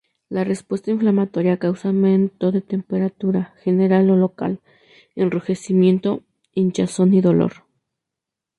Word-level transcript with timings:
La 0.29 0.43
respuesta 0.43 0.89
inflamatoria 0.89 1.57
causa 1.57 1.89
aumento 1.89 2.51
de 2.51 2.61
temperatura 2.63 3.53
general 3.63 4.09
o 4.09 4.15
local, 4.15 4.59
enrojecimiento, 5.15 6.23
hinchazón 6.55 7.13
y 7.13 7.21
dolor. 7.21 7.65